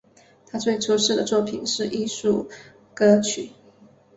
[0.47, 2.49] 他最出色的作品是艺术
[2.95, 3.51] 歌曲。